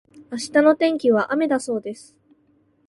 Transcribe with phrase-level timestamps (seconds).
[0.31, 2.17] 明日の天気は雨だそうです。